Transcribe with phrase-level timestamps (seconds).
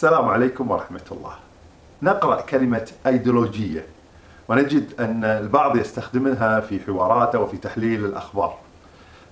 [0.00, 1.32] السلام عليكم ورحمة الله.
[2.02, 3.84] نقرأ كلمة أيديولوجية
[4.48, 8.58] ونجد أن البعض يستخدمها في حواراته وفي تحليل الأخبار.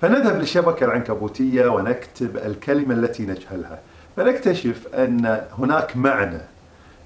[0.00, 3.78] فنذهب للشبكة العنكبوتية ونكتب الكلمة التي نجهلها،
[4.16, 6.40] فنكتشف أن هناك معنى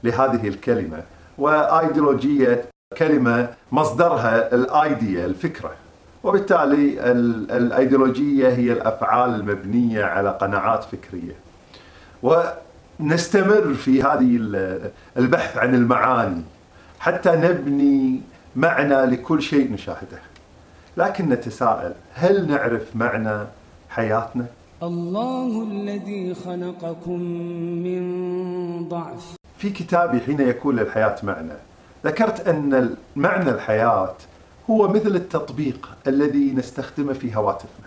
[0.04, 1.02] لهذه الكلمة،
[1.38, 2.64] وأيديولوجية
[2.98, 5.70] كلمة مصدرها الأيديا الفكرة.
[6.24, 11.34] وبالتالي ال- الأيديولوجية هي الأفعال المبنية على قناعات فكرية.
[13.00, 16.42] ونستمر في هذه ال- البحث عن المعاني
[16.98, 18.20] حتى نبني
[18.56, 20.18] معنى لكل شيء نشاهده.
[20.96, 23.46] لكن نتساءل هل نعرف معنى
[23.90, 24.46] حياتنا؟
[24.82, 27.20] الله الذي خلقكم
[27.84, 29.34] من ضعف.
[29.58, 31.52] في كتابي حين يكون للحياة معنى
[32.04, 34.14] ذكرت أن معنى الحياة
[34.70, 37.86] هو مثل التطبيق الذي نستخدمه في هواتفنا.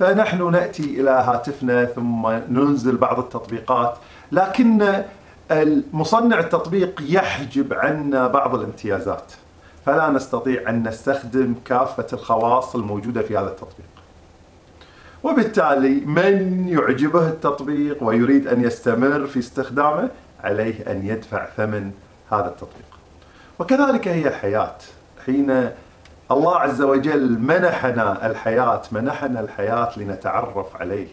[0.00, 3.98] فنحن نأتي إلى هاتفنا ثم ننزل بعض التطبيقات
[4.32, 5.02] لكن
[5.92, 9.32] مصنع التطبيق يحجب عنا بعض الامتيازات
[9.86, 13.86] فلا نستطيع أن نستخدم كافة الخواص الموجودة في هذا التطبيق.
[15.22, 20.08] وبالتالي من يعجبه التطبيق ويريد أن يستمر في استخدامه
[20.44, 21.90] عليه أن يدفع ثمن
[22.32, 22.98] هذا التطبيق.
[23.58, 24.76] وكذلك هي الحياة.
[25.26, 25.70] حين
[26.32, 31.06] الله عز وجل منحنا الحياة منحنا الحياة لنتعرف عليه.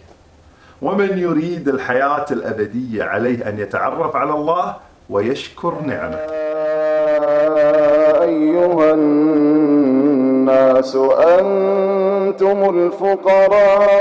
[0.81, 4.75] ومن يريد الحياة الأبدية عليه أن يتعرف على الله
[5.09, 6.15] ويشكر نعمه.
[8.21, 10.15] أيها الناس
[11.39, 13.91] أنتم الفقراء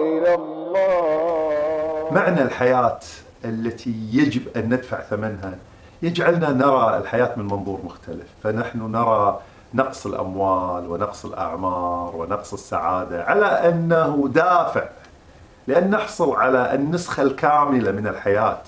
[0.00, 2.08] إلى الله.
[2.10, 3.00] معنى الحياة
[3.44, 5.54] التي يجب أن ندفع ثمنها
[6.02, 8.26] يجعلنا نرى الحياة من منظور مختلف.
[8.42, 9.40] فنحن نرى
[9.74, 14.84] نقص الأموال ونقص الأعمار ونقص السعادة على أنه دافع.
[15.66, 18.62] لأن نحصل على النسخة الكاملة من الحياة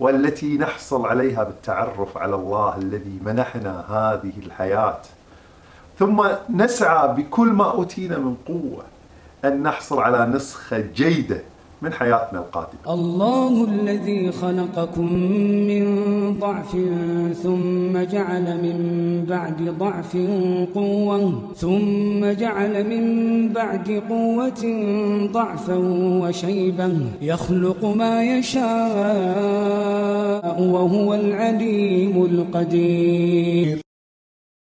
[0.00, 4.98] والتي نحصل عليها بالتعرف على الله الذي منحنا هذه الحياة.
[5.98, 8.84] ثم نسعى بكل ما أوتينا من قوة
[9.44, 11.42] أن نحصل على نسخة جيدة
[11.82, 12.94] من حياتنا القادمة.
[12.94, 15.12] الله الذي خلقكم
[15.70, 15.84] من
[16.40, 16.76] ضعف
[17.42, 18.78] ثم جعل من
[19.28, 20.16] بعد ضعف
[20.74, 23.04] قوة ثم جعل من
[23.52, 24.62] بعد قوة
[25.32, 25.76] ضعفا
[26.22, 27.00] وشيبا.
[27.22, 28.62] يخلق ما يشاء
[30.62, 33.87] وهو العليم القدير.